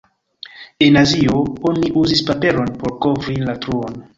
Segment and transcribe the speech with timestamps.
[0.85, 1.43] En Azio
[1.73, 4.05] oni uzis paperon por kovri la truon.